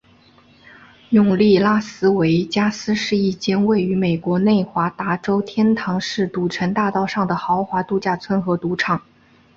[1.11, 9.03] 永利拉斯维加斯是一间位于美国内华达州天堂市赌城大道上的豪华度假村和赌场。